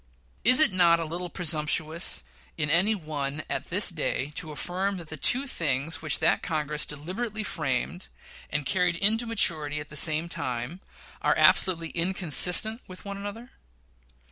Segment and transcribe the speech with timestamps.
[0.43, 2.23] Is it not a little presumptuous
[2.57, 6.87] in any one at this day to affirm that the two things which that Congress
[6.87, 8.07] deliberately framed,
[8.49, 10.79] and carried to maturity at the same time,
[11.21, 13.51] are absolutely inconsistent with each other?